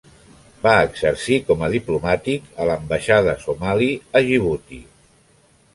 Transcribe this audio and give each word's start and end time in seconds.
Va 0.61 0.71
exercir 0.85 1.37
com 1.49 1.61
a 1.67 1.69
diplomàtic 1.75 2.49
a 2.63 2.67
l'ambaixada 2.71 3.39
somali 3.47 3.93
a 4.21 4.25
Djibouti. 4.29 4.83